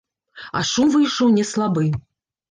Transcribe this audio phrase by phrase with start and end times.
[0.59, 1.85] А шум выйшаў не слабы.